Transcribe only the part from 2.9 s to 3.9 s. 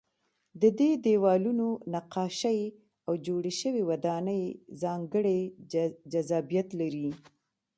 او جوړې شوې